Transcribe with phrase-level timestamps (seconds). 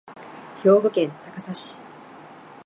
[0.63, 1.79] 兵庫県高砂市